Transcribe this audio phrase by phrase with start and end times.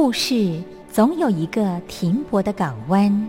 [0.00, 3.28] 故事总有一个停泊的港湾。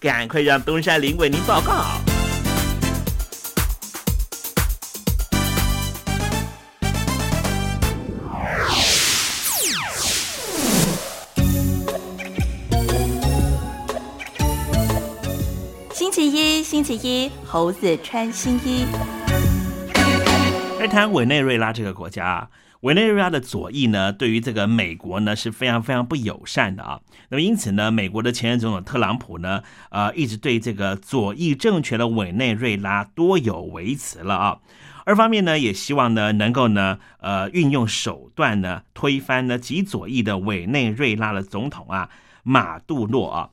[0.00, 1.84] 赶快让东山林为您报告。
[15.92, 18.86] 星期一，星期一，猴子穿新衣。
[20.78, 22.48] 来谈委内瑞拉这个国家啊，
[22.80, 27.00] 委内瑞拉的左翼呢，对于这个美国呢是非常非常不友善的啊。
[27.28, 34.58] 那么因此呢，美国的前任总统特朗普呢，呃，一直对这个左翼政权的委内瑞拉多有维持了啊。
[35.04, 42.08] 二方面呢，也希望呢能够呢，呃，运用手段呢，推翻呢极左翼的委内瑞拉的总统啊
[42.42, 43.50] 马杜洛啊。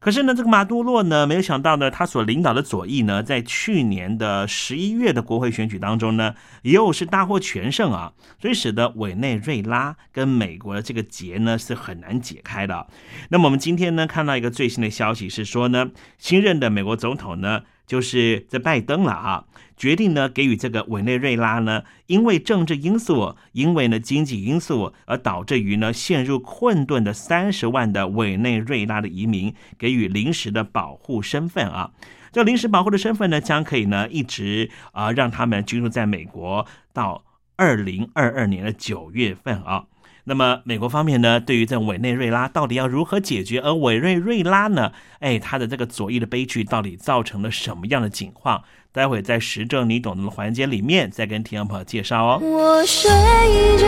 [0.00, 12.86] 可是呢，这个马杜洛呢，没有想到呢，他所领导的左翼呢，在去年的十一月的国会选举当中呢，又是大获全胜啊，所以使得委内瑞拉跟美国的这个结呢是很难解开的。
[13.28, 19.44] 那么我们今天呢，看到一个最新的消息是说呢，新任的美国总统呢，就是在拜登了啊。
[19.80, 31.92] 决定呢，给予这个委内瑞拉呢，因为政治因素，因为呢经济因素，而导致于呢陷入困顿的三十万的委内瑞拉的移民，给予临时的保护身份啊。
[32.30, 37.24] 这临时保护的身份呢，将可以呢一直啊让他们居住在美国到
[37.56, 39.86] 二零二二年的九月份啊。
[40.30, 43.58] 那么美国方面呢，对于这委内瑞拉到底要如何解决？
[43.58, 48.62] 而委内瑞拉呢，哎，他的这个左翼的悲剧到底造成了什么样的景况？
[48.92, 52.38] 待会在时政你懂的环节里面再跟听众朋友介绍哦。
[52.40, 53.86] 我睡着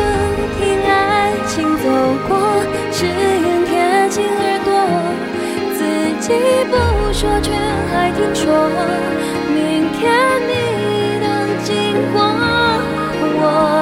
[0.59, 1.89] 听爱情走
[2.27, 2.37] 过，
[2.91, 4.75] 只愿贴近耳朵，
[5.79, 5.81] 自
[6.27, 6.35] 己
[6.67, 6.75] 不
[7.13, 7.53] 说却
[7.93, 8.51] 还听说，
[9.47, 10.11] 明天
[10.49, 10.51] 你
[11.21, 11.25] 的
[11.63, 11.73] 经
[12.13, 12.19] 过，
[13.39, 13.82] 我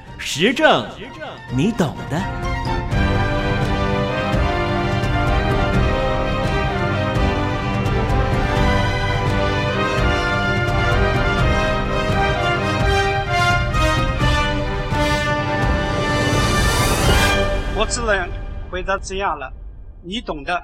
[0.23, 0.87] 时政，
[1.49, 2.21] 你懂的。
[17.75, 18.29] 我只能
[18.69, 19.51] 回答这样了，
[20.03, 20.63] 你懂的。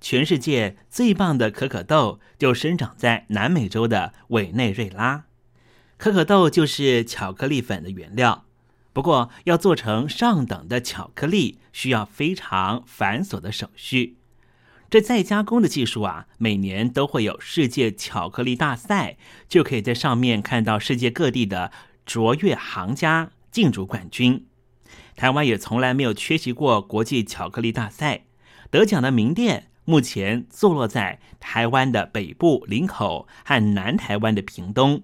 [0.00, 5.24] 全世界最棒的可可豆就生长在南美洲的委内瑞拉。
[5.98, 8.46] 可可豆就是巧克力粉的原料，
[8.94, 14.16] 不过要做成上等的巧克力，需要非常繁琐的手续。
[14.88, 21.70] 这再加工的技术啊，每年都会有世界巧克力大赛，就可以在上面看到世界各地的
[22.04, 24.46] 卓越行家竞逐冠军。
[25.14, 28.24] 台湾也从来没有缺席过国际巧克力大赛，
[28.70, 29.69] 得奖的名店。
[29.90, 35.02] 目前坐落在台湾的北部林口和南台湾的屏东。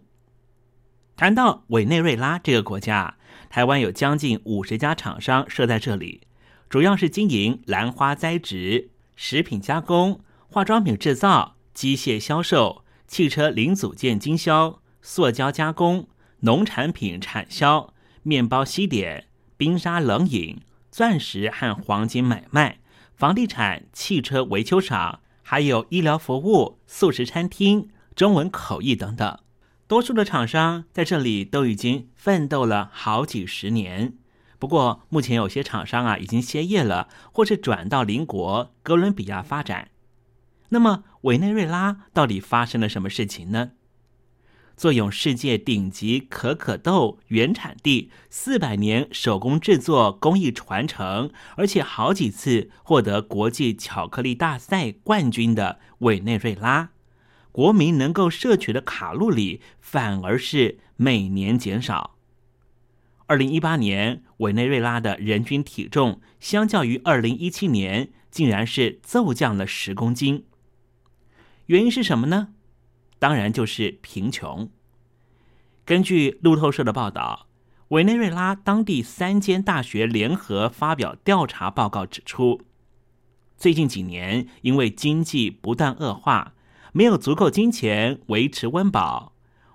[1.17, 3.17] 谈到委内瑞拉这个国家，
[3.51, 6.29] 台湾有将近五十家厂商设在这里，
[6.71, 16.07] 主要是经营兰花栽植、食品加工、化妆品制造、机械销售、汽车零组件经销、塑胶加工、
[16.41, 19.27] 农产品产销、面包西点、
[19.57, 20.61] 冰沙冷饮、
[20.93, 22.79] 钻石和黄金买卖。
[23.17, 29.39] 房地产、汽车维修厂，还有医疗服务、素食餐厅、中文口译等等，
[29.89, 34.13] 多数的厂商在这里都已经奋斗了好几十年。
[34.59, 39.89] 不过，目前有些厂商啊已经歇业了，或是转到邻国哥伦比亚发展。
[40.69, 43.71] 那么，委内瑞拉到底发生了什么事情呢？
[44.77, 56.91] 坐拥世界顶级可可豆原产地、四百年手工制作工艺传承，而且好几次获得国际巧克力大赛冠军的委内瑞拉，
[57.53, 62.17] 国民能够摄取的卡路里反而是每年减少。
[63.29, 70.45] 二零一八年，委内瑞拉的人均体重相较于二零一七年，竟然是骤降了十公斤。
[71.67, 72.49] 原因是什么呢？
[73.19, 74.69] 当然就是贫穷。
[75.85, 77.47] 根据路透社的报道，
[77.89, 82.61] 委内瑞拉当地三间大学联合发表调查报告指出，
[83.57, 86.55] 最近几年因为经济不断恶化，
[86.93, 89.33] 没有足够金钱维持温饱，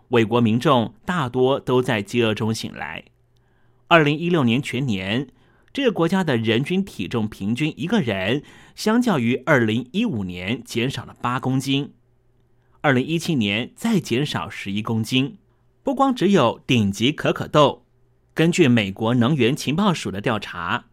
[0.09, 3.05] 委国民众大多都在饥饿中醒来。
[3.87, 5.29] 二零一六年全年，
[5.71, 8.43] 这个国家的人均体重平均一个人，
[8.75, 11.93] 相较于二零一五年减少了八公斤。
[12.83, 15.37] 二零一七年再减少十一公斤，
[15.83, 17.85] 不光只有顶级可可豆。
[18.33, 20.85] 根据美国能源情报署的调查，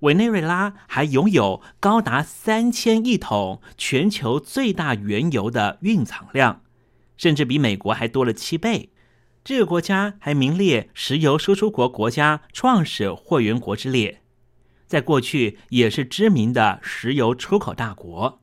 [0.00, 6.62] 委内瑞拉还拥有高达三千亿桶全球最大原油的蕴藏量，
[7.16, 8.90] 甚至比美国还多了七倍。
[9.42, 14.22] 这个国家还名列石油输出国国家创始会员国之列，
[14.86, 18.40] 在过去也是知名的石油出口大国。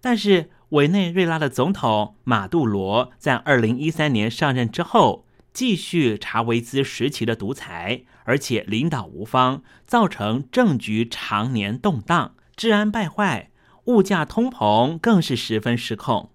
[0.00, 13.50] 但是，委内瑞拉的总统马杜罗在二零一三年上任之后，继续查韦兹时期的独裁，而且领导无方，造成政局常年动荡，治安败坏，
[13.84, 16.30] 物价通膨更是十分失控。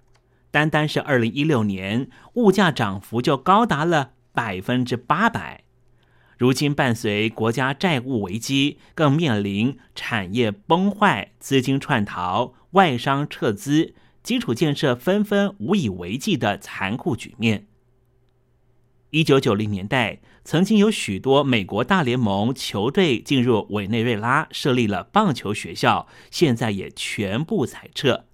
[0.51, 5.63] 单单是二零一六年，物价涨幅就高达了百分之八百。
[6.37, 13.95] 如今伴随国家债务危机，更面临产业崩坏、资金串逃、外商撤资。
[14.27, 17.65] 基础建设纷纷无以为继的残酷局面。
[19.11, 28.25] 一九九零年代，曾经有许多美国大联盟球队进入委内瑞拉设立了棒球学校，现在也全部裁撤。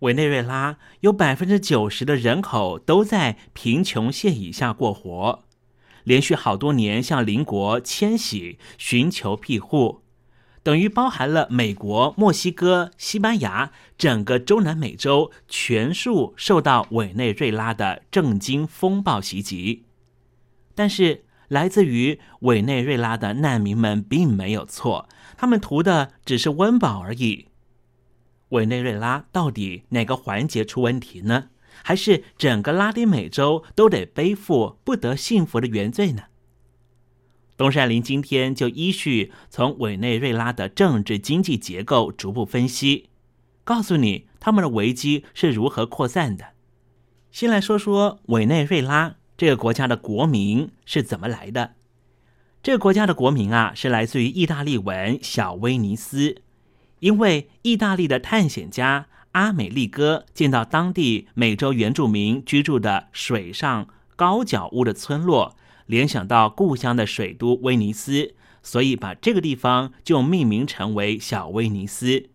[0.00, 5.44] 委内瑞拉有百分之九十的人口都在贫穷线以下过活，
[6.04, 10.02] 连续好多年向邻国迁徙，寻求庇护。
[10.62, 19.84] 等于包含了美国、墨西哥、西班牙，整个中南美洲全数受到委内瑞拉的政经风暴袭击。
[20.74, 27.48] 但是，来自于委内瑞拉的难民们并没有错，他们图的只是温饱而已。
[28.50, 31.48] 委内瑞拉到底哪个环节出问题呢？
[31.82, 36.24] 还是整个拉丁美洲都得背负不得幸福的原罪呢？
[37.60, 43.10] 东山林今天就依序从委内瑞拉的政治经济结构逐步分析，
[43.64, 46.54] 告诉你他们的危机是如何扩散的。
[47.30, 51.74] 先来说说委内瑞拉这个国家的国民是怎么来的。
[52.62, 56.36] 这个国家的国民啊，是来自于意大利文“小威尼斯”，
[57.00, 65.58] 因为意大利的探险家阿美利哥见到当地美洲原住民居住的水上高脚屋的村落，
[65.90, 72.30] 联想到故乡的水都威尼斯，所以把这个地方就命名成为小威尼斯。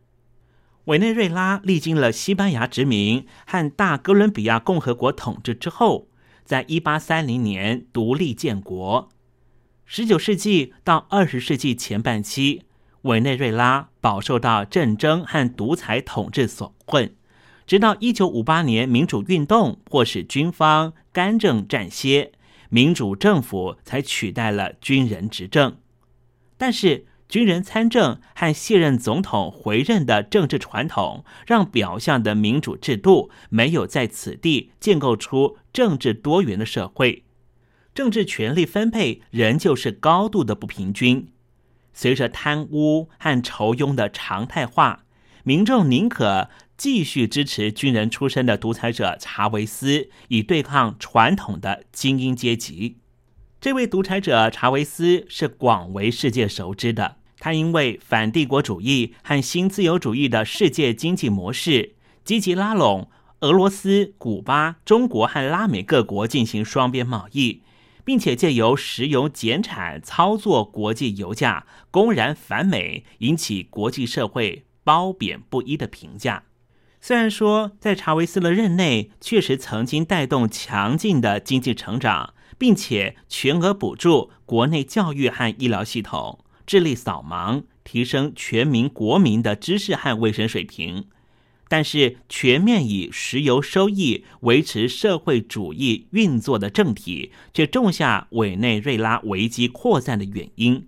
[0.83, 6.09] 委内瑞拉历经了西班牙殖民和大哥伦比亚共和国统治之后，
[6.43, 9.09] 在一八三零年独立建国。
[9.85, 12.63] 十九世纪到二十世纪前半期，
[13.03, 17.15] 委内瑞拉饱受到战争和独裁统治所困，
[17.65, 22.33] 直到一九五八年民主运动迫使军方干政暂歇，
[22.69, 25.77] 民主政府才取代了军人执政。
[26.57, 37.23] 但是，军人参政和卸任总统回任的政治传统，让表象的民主制度没有在此地建构出政治多元的社会，
[37.95, 41.27] 政治权力分配仍旧是高度的不平均。
[41.93, 45.04] 随着贪污和仇庸的常态化，
[45.47, 52.97] 民众宁可继续支持军人出身的独裁者查韦斯，以对抗传统的精英阶级。
[53.61, 57.17] 这位独裁者查韦斯是广为世界熟知的。
[57.37, 63.11] 他因为反帝国主义和新自由主义的世界经济模式，积极拉拢
[63.41, 67.61] 俄罗斯、古巴、中国和拉美各国进行双边贸易，
[68.03, 76.43] 并且借由石油减产操作国际油价，公然反美，引起国际社会褒贬不一的评价。
[77.01, 82.33] 虽然说在查韦斯的任内，确实曾经带动强劲的经济成长。
[82.57, 91.07] 并且全额补助国内教育和医疗系统，致力扫盲，提升全民国民的知识和卫生水平。
[91.67, 100.87] 但是，全面以石油收益维持社会主义运作的政体，却种下委内瑞拉危机扩散的原因。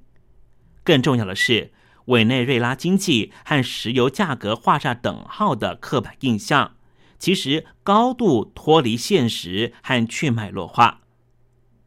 [0.84, 1.74] 更重要的是，
[2.08, 6.76] 委内瑞拉经济和石油价格画上等号的刻板印象，
[7.18, 11.02] 其实高度脱离现实和去脉络化。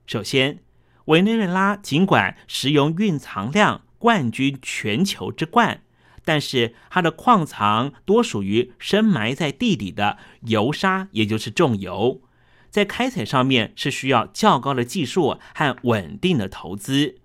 [0.06, 0.60] 首先，
[1.06, 5.82] 委内瑞拉尽管石油蕴藏量冠军全球之冠，
[6.24, 12.20] 但是它的矿藏多属于深埋在地底的油砂，也就是重油，
[12.68, 17.16] 在开采上面是需要较高的技术和稳定的投资。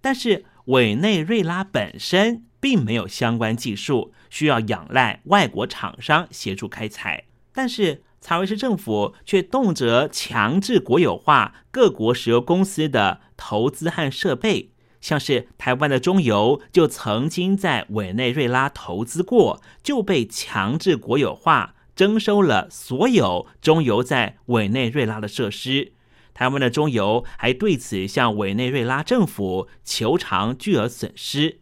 [0.00, 7.24] 但是委内瑞拉本身并没有相关技术，需要仰赖外国厂商协助开采。
[7.52, 25.92] 但是查韦斯政府却动辄强制国有化各国石油公司的投资和设备，像是台湾的中油就曾经在委内瑞拉投资过，就被强制国有化，征收了所有中油在委内瑞拉的设施。
[26.34, 31.60] 台湾的中油还对此向委内瑞拉政府求偿巨额损失。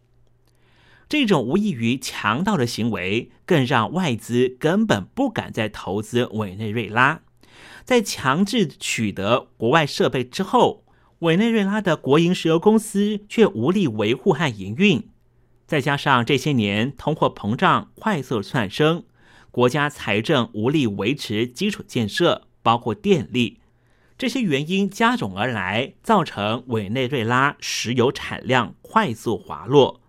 [1.08, 7.22] 这种无异于强盗的行为，更让外资根本不敢再投资委内瑞拉。
[7.84, 10.84] 在强制取得国外设备之后，
[11.20, 15.08] 委内瑞拉的国营石油公司却无力维护和营运。
[15.66, 19.04] 再加上这些年通货膨胀快速窜升，
[19.50, 23.58] 国家财政无力维持基础建设，包括电力，
[24.20, 30.02] 这些原因加总而来，造成委内瑞拉石油产量快速滑落。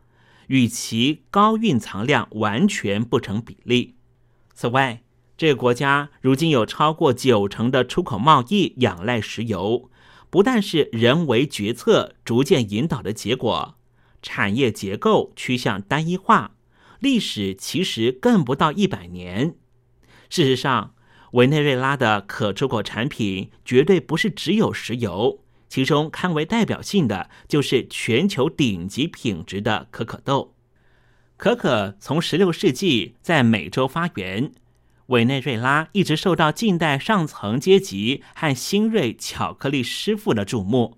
[0.48, 3.96] 与其高蕴藏量完全不成比例。
[4.54, 5.02] 此外，
[5.38, 9.90] 这个国家如今有超过九成的出口贸易仰赖石油，
[10.30, 13.78] 不但是人为决策逐渐引导的结果，
[14.22, 16.58] 产业结构趋向单一化，
[17.00, 19.56] 历史其实更不到一百年。
[20.30, 20.96] 事实上，
[21.32, 25.40] 委内瑞拉的可出口产品绝对不是只有石油。
[25.70, 30.54] 其中堪为代表性的就是全球顶级品质的可可豆。
[31.38, 34.52] 可可从十六世纪在美洲发源，
[35.08, 40.98] 委内瑞拉一直受到近代上层阶级和新锐巧克力师傅的注目，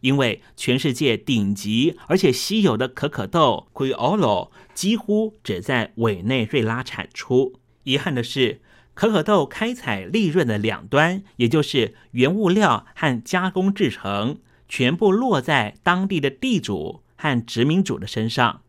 [0.00, 7.54] 因为全世界顶级而且稀有的可可豆 Criollo 几乎只在委内瑞拉产出。
[7.84, 8.60] 遗憾的是。
[9.00, 14.36] 可可豆开采利润的两端，也就是原物料和加工制成，
[14.68, 18.60] 全部落在当地的地主和殖民主的身上，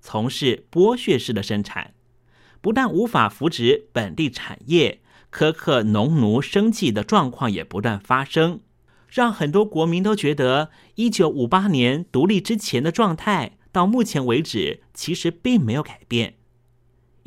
[0.00, 1.94] 从事剥削式的生产，
[2.60, 5.00] 不但无法扶植本地产业，
[5.32, 8.58] 苛刻农奴生计的状况也不断发生，
[9.08, 16.37] 让很多国民都觉得，一九五八年独立之前的状态，到目前为止其实并没有改变。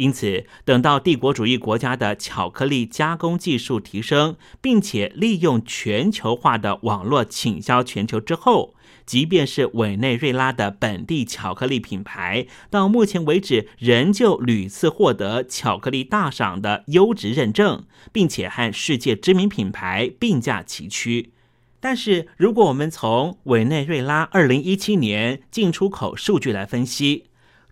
[0.01, 8.73] 因此，等到帝国主义国家的巧克力加工技术提升，并且利用全球化的网络倾销全球之后，
[9.05, 21.31] 即便是委内瑞拉的本地巧克力品牌，到目前为止仍旧屡次获得巧克力大赏的优质认证，并且和世界知名品牌并驾齐驱。
[21.79, 27.25] 但是，如果我们从委内瑞拉二零一七年进出口数据来分析，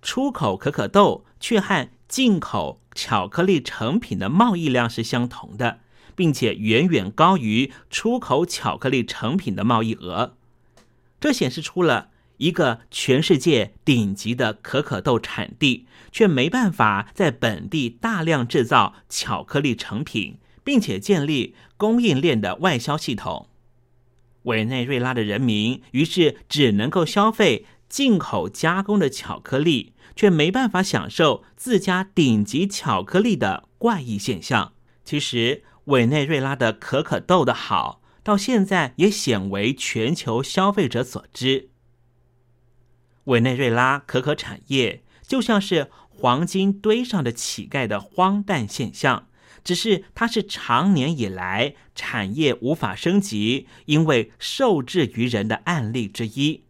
[0.03, 5.79] 出口可可豆却和进口巧克力成品的贸易量是相同的，
[6.15, 10.35] 并且远远高于出口巧克力成品的贸易额。
[11.21, 23.47] 这显示出了一个全世界顶级的可可豆产地，却没办法在本地大量制造巧克力成品，并且建立供应链的外销系统。
[24.43, 29.93] 委内瑞拉的人民于是只能够消费进口加工的巧克力。
[30.19, 34.73] 却没办法享受自家顶级巧克力的怪异现象。
[35.05, 41.69] 其实，委内瑞拉的可可豆的好，到现在也鲜为全球消费者所知。
[43.23, 49.29] 委内瑞拉可可产业就像是黄金堆上的乞丐的荒诞现象，
[49.63, 56.65] 只是它是长年以来产业无法升级，因为受制于人的案例之一。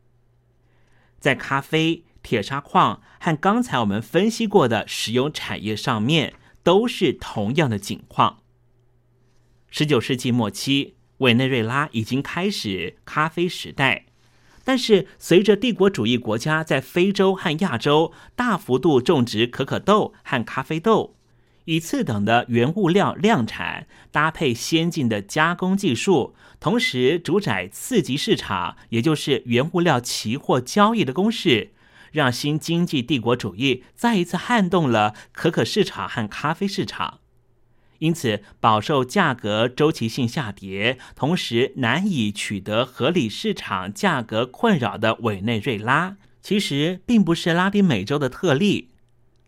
[1.20, 2.04] 在咖啡。
[2.30, 8.44] 铁砂矿和刚才我们分析过的石油产业上面都是同样的景况。
[9.72, 14.06] 十九世纪末期，委内瑞拉已经开始咖啡时代，
[14.64, 21.16] 但是随着帝国主义国家在非洲和亚洲大幅度种植可可豆和咖啡豆，
[21.66, 31.72] 以次等的原物料量产，搭配先进的加工技术，同时主宰次级市场，也就是原物料期货交易的公式。
[32.12, 37.20] 让新经济帝国主义再一次撼动了可可市场和咖啡市场，
[38.00, 48.90] 因此饱受价格周期性下跌，同时难以取得合理市场价格困扰的委内瑞拉，其实并不是拉丁美洲的特例。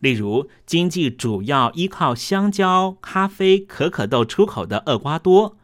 [0.00, 5.56] 例如，经济主要依靠香蕉、咖啡、可可豆出口的厄瓜多。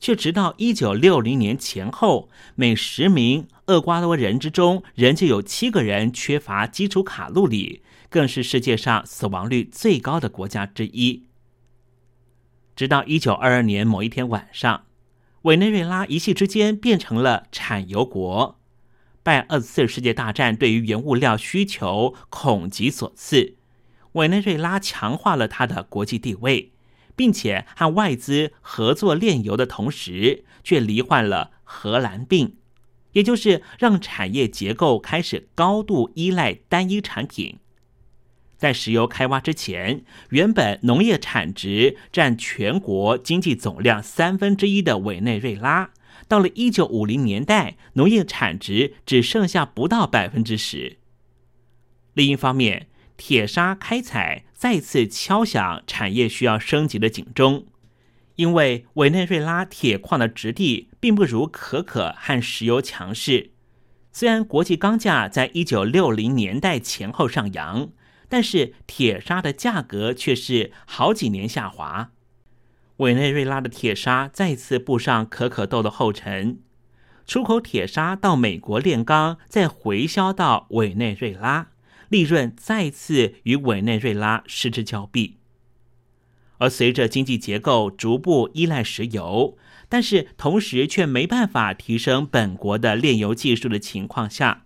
[0.00, 11.26] 却直到一九六零年前后，每十名厄瓜多人之中，仍旧有七个人缺乏基础卡路里，更是世界上死亡率最高的国家之一。
[12.74, 14.86] 直到一九二二年某一天晚上，
[15.42, 18.58] 委内瑞拉一夕之间变成了产油国。
[19.22, 23.56] 拜二次世界大战对于原物料需求恐急所赐，
[24.12, 26.72] 委内瑞拉强化了它的国际地位。
[27.16, 32.56] 并且和外资合作炼油的同时，却罹患了荷兰病，
[33.12, 37.58] 也就是让产业结构开始高度依赖单一产品。
[38.56, 45.92] 在石油开挖之前，原本农业产值占全国经济总量三分之一的委内瑞拉，
[46.28, 50.98] 到了一九五零年代，农业产值只剩下不到百分之十。
[52.12, 57.64] 另一方面，铁砂开采再次敲响产业需要升级的警钟，
[58.34, 63.52] 因为委内瑞拉铁矿的质地并不如可可和石油强势。
[64.12, 67.88] 虽然国际钢价在一九六零年代前后上扬，
[68.28, 72.10] 但是铁砂的价格却是好几年下滑。
[72.98, 76.60] 委内瑞拉的铁砂再次步上可可豆的后尘，
[77.26, 81.68] 出口铁砂到美国炼钢，再回销到委内瑞拉。
[82.10, 85.36] 利润再次与委内瑞拉失之交臂，
[86.58, 89.56] 而随着经济结构逐步依赖石油，
[89.88, 94.64] 但是同时却没办法提升本国的炼油技术的情况下，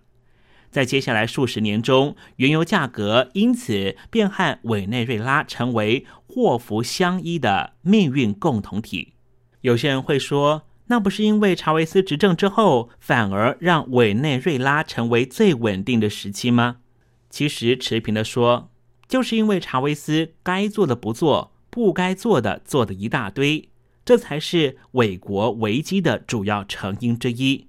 [0.71, 9.13] 在接下来数十年中，原油价格因此便和委内瑞拉成为祸福相依的命运共同体。
[9.61, 16.77] 有些人会说，那不是因为查韦斯执政之后，反而让委内瑞拉成为最稳定的时期吗？
[17.35, 18.71] 其实持平的说，
[19.09, 23.67] 就是因为查韦斯该做的不做，不该做的做的一大堆，
[24.05, 27.67] 这才是伪国危机的主要成因之一。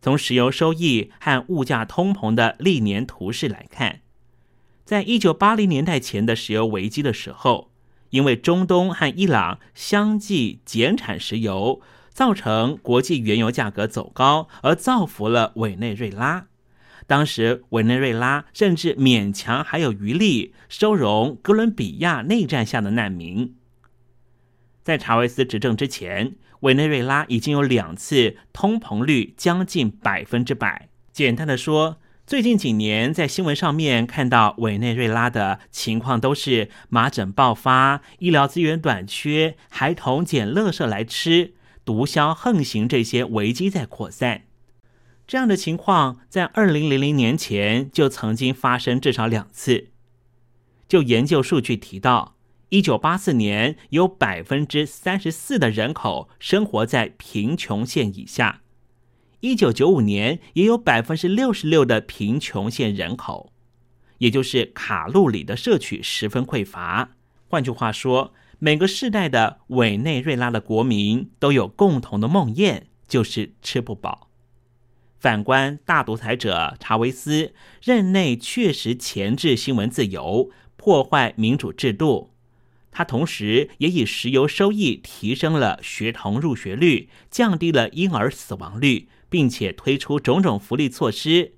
[0.00, 4.00] 从石油收益和物价通膨的历年图示来看，
[4.84, 7.70] 在一九八零年代前的石油危机的时候，
[8.10, 16.48] 因为中东和伊朗相继减产石油，造成国际原油价格走高，而造福了委内瑞拉。
[17.06, 23.54] 当时委内瑞拉甚至勉强还有余力收容哥伦比亚内战下的难民。
[24.82, 30.88] 在查韦斯执政之前，委内瑞拉已经有两次通膨率将近百分之百。
[31.12, 44.42] 简单的说，最近几年在新闻上面看到委内瑞拉的情况，都是麻疹爆发、医疗资源短缺、孩童捡垃圾来吃、毒枭横行这些危机在扩散。
[45.32, 49.88] 这样的情况在二零零零年前就曾经发生至少两次。
[50.86, 52.36] 就研究数据提到，
[52.68, 58.60] 一九八四年有百分之三十四的人口生活在贫穷线以下。
[59.40, 63.54] 一九九五年也有百分之六十六的贫穷线人口，
[64.18, 67.12] 也就是卡路里的摄取十分匮乏。
[67.48, 74.28] 换句话说，每个世代的委内瑞拉的国民都有共同的梦魇，就是吃不饱。
[75.22, 82.32] 反观大独裁者查韦斯任内，确实钳制新闻自由，破坏民主制度。
[82.90, 89.08] 他同时也以石油收益提升了学童入学率，降低了婴儿死亡率。
[89.32, 91.54] 并且推出种种福利措施。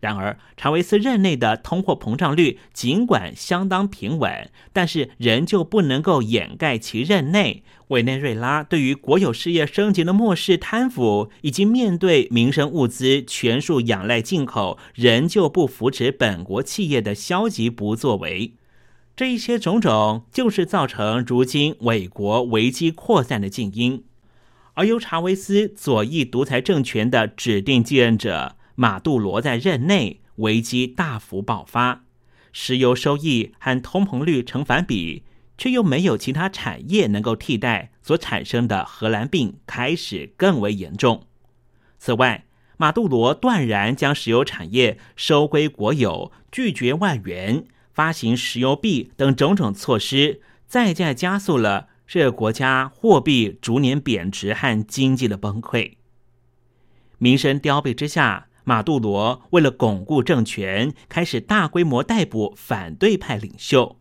[0.00, 18.54] 然而，查韦斯任内的通货膨胀率尽管相当平稳，但是仍旧不能够掩盖其任内委内瑞拉对于国有事业升级的漠视、贪腐，以及面对民生物资全数仰赖进口，仍旧不扶持本国企业的消极不作为。
[19.16, 24.04] 这一些种种，就是造成如今伟国危机扩散的静因。
[24.74, 32.04] 而由查韦斯左翼独裁政权的指定继任者马杜罗在任内，危机大幅爆发，
[32.52, 35.24] 石油收益和通膨率成反比，
[35.58, 41.26] 却又没有其他产业能够替代，所产生的荷兰病开始更为严重。
[41.98, 42.44] 此外，
[42.76, 51.88] 马杜罗断然将石油产业收归国有，拒绝外援，发行石油币等种种措施，再再加速了。
[52.06, 55.94] 这个国家货币逐年贬值和经济的崩溃，
[57.18, 63.96] 民生凋敝之下，马杜罗为了巩固政权，开始大规模逮捕反对派领袖，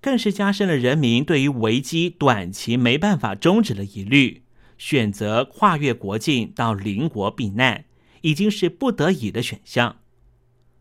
[0.00, 4.44] 更是加深了人民对于危机短期没办法终止的疑虑，
[4.78, 7.86] 选择跨越国境到邻国避难，
[8.20, 9.96] 已经是不得已的选项。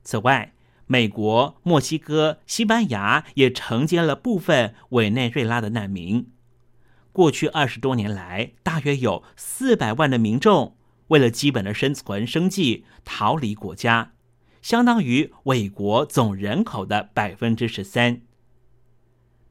[0.04, 0.54] 此外，
[0.86, 6.28] 美国、墨西哥、西班牙也承接了部分委内瑞拉的难民。
[7.12, 14.14] 过去二十多年来，大约有四百万的民众为了基本的生存生计逃离国家，
[14.62, 18.22] 相当于伟国总人口的百分之十三。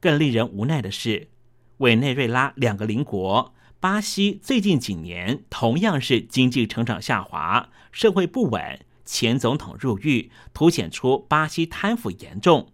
[0.01, 1.29] 更令人无奈的是，
[1.79, 12.73] 委内瑞拉两个邻国巴西最近几年同样是经济成长下滑，社会不稳，前总统入狱，凸显出巴西贪腐严重。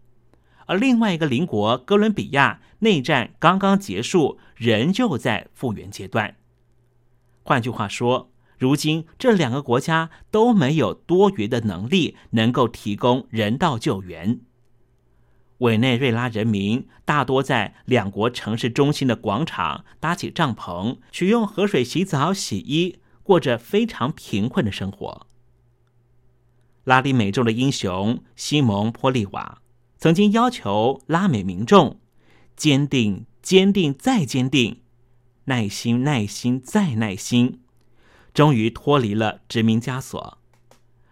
[0.67, 6.37] 而另外一个邻国哥伦比亚内战刚刚结束，仍旧在复原阶段。
[7.43, 8.30] 换句话说，
[8.61, 14.39] 如今这两个国家都没有多余的能力能够提供人道救援。
[15.59, 25.27] 委内瑞拉人民大多在两国城市中心的广场搭起帐篷，取用河水洗澡、洗衣，过着非常贫困的生活。
[26.85, 29.63] 拉丁美洲的英雄西蒙·波利瓦。
[29.99, 32.01] 曾经要求拉美民众
[32.57, 34.81] 坚定、坚定再坚定，
[35.45, 37.61] 耐心、耐心再耐心，
[38.35, 40.39] 终于脱离了殖民枷锁。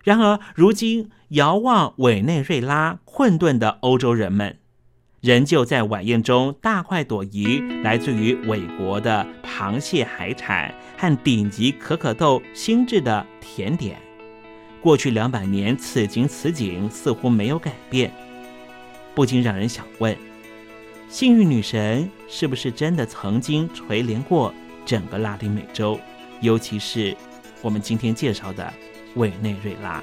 [0.03, 4.59] 然而，如今遥望委内瑞拉困顿的欧洲人们，
[5.21, 14.01] 仍旧在晚宴中大快朵颐，来自于伟国的螃蟹海产和顶级可可豆新制的甜点。
[14.81, 18.13] 过去两百年，此情此景似乎没有改变。
[19.15, 20.17] 不禁让人想问：
[21.09, 24.55] 幸运女神是不是真的曾经垂怜过
[24.87, 25.99] 整个拉丁美洲，
[26.41, 27.17] 尤其是
[27.61, 28.73] 我们今天介绍的
[29.17, 30.03] 委内瑞拉？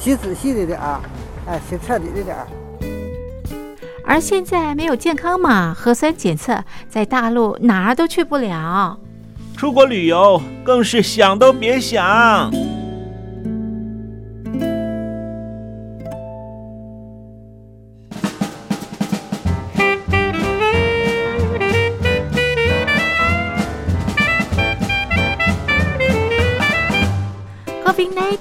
[0.00, 0.98] 洗仔细的点儿，
[1.46, 2.46] 哎，洗彻底的点儿。
[4.02, 8.98] 而现在没有健康码、核酸检测，在大陆哪儿都去不了。
[9.58, 12.50] 出国旅游更是想都别想。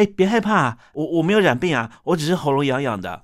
[0.00, 3.22] 哎，别害怕，我我没有染病啊，我只是喉咙痒痒的。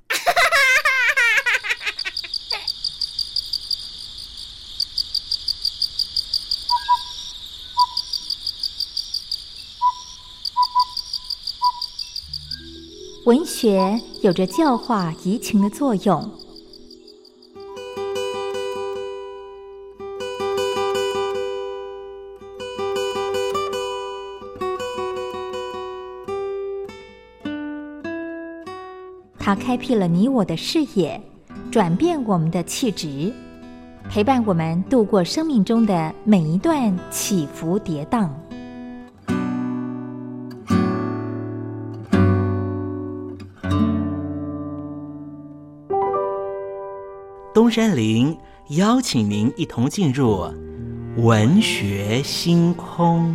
[13.25, 16.46] 文学有着教化移情的作用。
[29.47, 31.21] 它开辟了你我的视野，
[31.71, 33.33] 转变我们的气质，
[34.11, 38.29] 陪伴我们度过生命中的每一段起伏跌宕。
[47.55, 48.37] 东山林
[48.71, 50.45] 邀请您一同进入
[51.19, 53.33] 文学星空。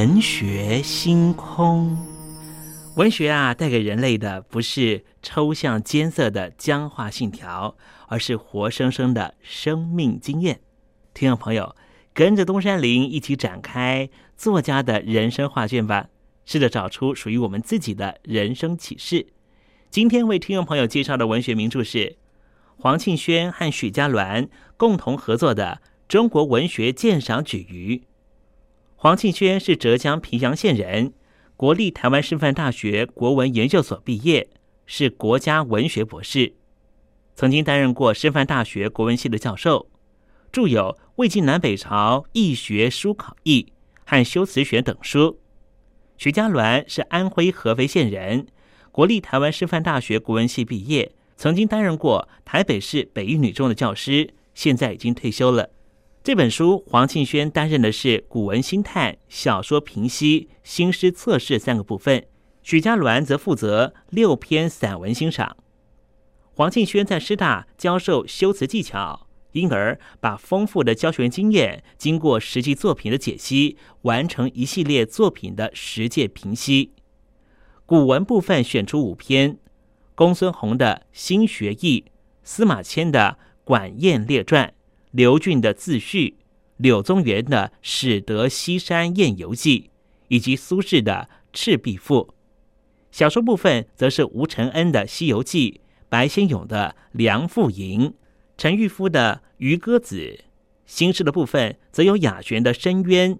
[0.00, 1.94] 文学星空，
[2.96, 7.76] 文学啊，带给人类的不是抽象艰涩的僵化信条，
[8.08, 10.60] 而是活生生的生命经验。
[11.12, 11.76] 听众朋友，
[12.14, 16.08] 跟着东山林一起展开作家的人生画卷吧，
[16.46, 19.26] 试着找出属于我们自己的人生启示。
[19.90, 22.16] 今天为听众朋友介绍的文学名著是
[22.78, 24.48] 黄庆轩和许家鸾
[24.78, 27.98] 共同合作的《中国文学鉴赏举隅》。
[29.02, 31.14] 黄庆轩是浙江平阳县人，
[31.56, 34.50] 国立台湾师范大学国文研究所毕业，
[34.84, 36.52] 是国家文学博士，
[37.34, 39.88] 曾经担任过师范大学国文系的教授，
[40.52, 43.62] 著有《魏晋南北朝易学书考异》
[44.04, 45.40] 和《修辞学》等书。
[46.18, 48.48] 徐家鸾是安徽合肥县人，
[48.92, 55.70] 国立台湾师范大学国文系毕业，曾经担任过台北市北一女中的教师，现在已经退休了。
[56.22, 62.26] 这本书，黄庆轩担任的是古文新探、小说评析、新诗测试三个部分，
[62.62, 65.56] 许家鸾则负责六篇散文欣赏。
[66.52, 76.92] 黄庆轩在师大教授修辞技巧，因而把丰富的教学经验，经过实际作品的解析，完成一系列作品的实践评析。
[77.86, 79.56] 古文部分选出五篇：
[80.14, 82.04] 公孙弘的《新学义》，
[82.44, 84.68] 司马迁的《管晏列传》。
[85.10, 86.36] 刘俊的自序，
[86.76, 89.80] 柳宗元的《始得西山宴游记》，
[90.28, 92.28] 以及苏轼的《赤壁赋》。
[93.10, 98.02] 小说部分则是吴承恩的《西游记》，白先勇的《梁父吟》，
[98.56, 100.16] 陈玉夫的《渔歌子》。
[100.86, 103.34] 新诗的部分则有雅璇的《深渊》，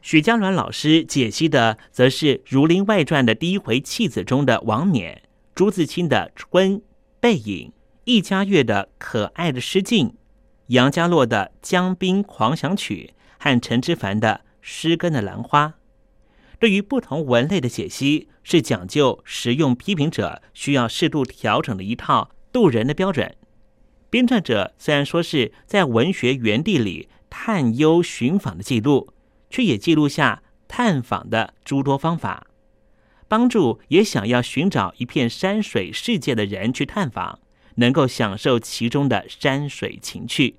[0.00, 5.22] 许家鸾老师解析的则是《儒林外传》的第一回弃子中的王冕，
[5.54, 6.78] 朱自清的《春》，
[7.20, 7.72] 背影，
[8.04, 10.08] 易家乐的《可爱的诗境》。
[10.72, 15.66] 杨家洛的《江滨狂想曲》和陈之凡的《诗根的兰花》，
[16.58, 23.36] 对于不同文类的解析是讲究实用批评者需要适度调整的一套渡人的标准。
[24.08, 29.12] 编撰者虽然说是在文学园地里探幽寻访的记录，
[29.50, 32.46] 却也记录下探访的诸多方法，
[33.28, 37.40] 帮助也想要寻找一片山水世界的人去探访，
[37.74, 40.56] 能够享受其中的山水情趣。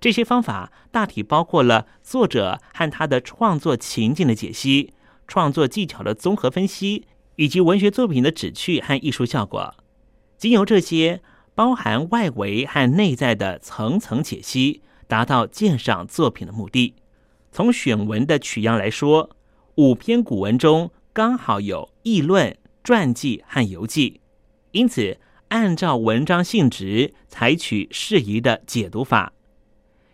[0.00, 4.92] 这些方法大体包括了作者和他的创作情境的解析、
[5.26, 9.74] 创作技巧的综合分析，以及文学作品的旨趣和艺术效果。
[10.36, 11.20] 经由这些
[11.54, 16.94] 包含外围和内在的层层解析，达到鉴赏作品的目的。
[17.50, 19.30] 从选文的取样来说，
[19.74, 24.20] 五篇古文中刚好有议论、传记和游记，
[24.70, 25.18] 因此
[25.48, 29.32] 按照文章性质采取适宜的解读法。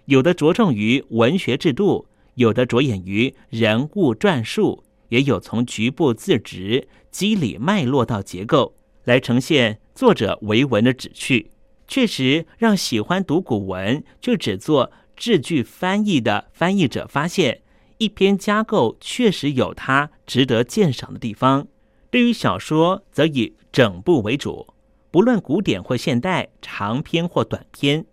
[0.07, 8.74] 有的着重于文学制度，有的着眼于人物传述，也有从局部字值、机理脉络到结构
[9.05, 11.50] 来呈现作者为文的旨趣。
[11.88, 17.62] 确实让喜欢读古文就只做字句翻译的翻译者发现，
[17.98, 21.66] 一篇架构确实有它值得鉴赏的地方。
[22.11, 24.66] 对于小说，则以整部为主，
[25.11, 28.05] 不论古典或现代，长篇或短篇，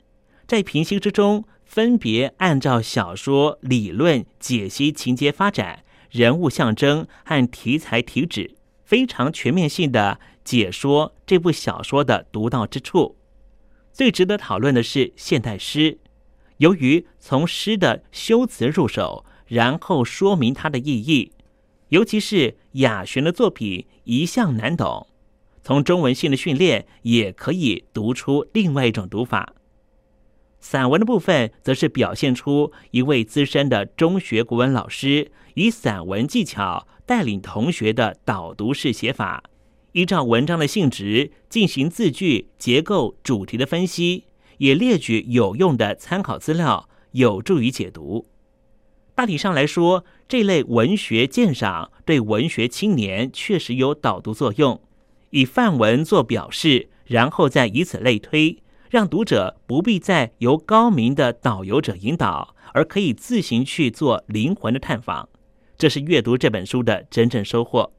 [0.47, 1.43] 在平行之中。
[1.71, 13.15] 分别按照小说理论解析情节发展、人物象征和题材体旨，非常全面性的解说这部小说的独到之处。
[13.93, 15.97] 最值得讨论的是现代诗，
[16.57, 21.31] 由于从诗的修辞入手，然后说明它的意义，
[21.87, 25.07] 尤其是雅璇的作品一向难懂，
[25.63, 29.53] 从中文性的训练也可以读出另外一种读法。
[30.61, 39.43] 散文的部分，则是表现出一位资深的中学国文老师，以散文技巧带领同学的导读式写法，
[39.93, 44.25] 依照文章的性质进行字句结构、主题的分析，
[44.59, 48.27] 也列举有用的参考资料，有助于解读。
[49.15, 54.79] 大体上来说，这类文学鉴赏对文学青年确实有导读作用，
[55.31, 58.60] 以范文做表示，然后再以此类推。
[58.91, 65.29] 让读者不必再由高明的导游者引导，而可以自行去做灵魂的探访，
[65.77, 67.93] 这是阅读这本书的真正收获。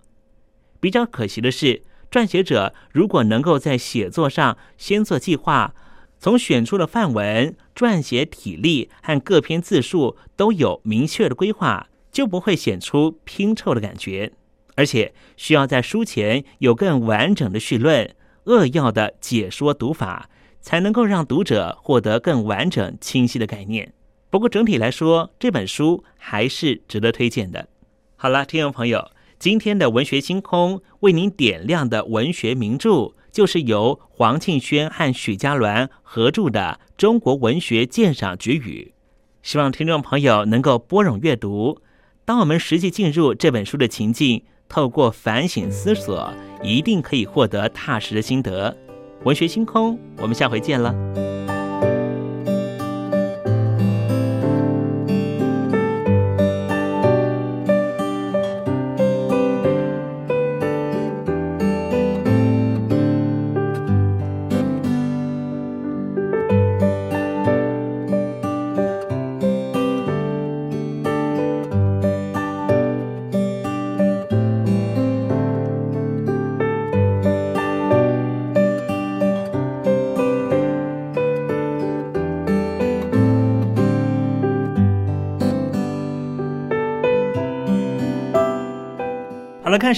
[0.81, 5.75] 比较可惜的是，撰写者如果能够在写作上先做计划，
[6.19, 14.35] 从选出的范文、撰写体例和各篇字数都有明确的规划，就不会显出拼凑的感觉，
[14.75, 18.15] 而且需要在书前有更完整的序论、
[18.45, 20.29] 扼要的解说读法。
[20.63, 23.93] 才能够让读者获得更完整、清晰的概念。
[24.31, 27.69] 不过整体来说，这本书还是值得推荐的。
[28.17, 38.95] 好了，听众朋友，今天的文学星空为您点亮的文学名著，就是由黄庆轩和许家鸾合著的《中国文学鉴赏局语》。
[39.43, 41.83] 希望听众朋友能够拨冗阅读。
[42.25, 46.33] 当我们实际进入这本书的情境，透过反省思索，
[46.63, 48.75] 一定可以获得踏实的心得。
[49.25, 50.93] 文学星空，我们下回见了。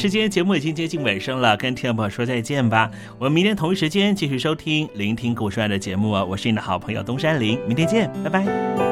[0.05, 2.91] 时间，节目已经接近尾声了，跟听众朋友说再见吧。
[3.19, 6.11] 我们明天同一时间继续收听、聆听故事爱的节目！
[6.11, 8.84] 我是你的好朋友东山林，明天见，拜拜。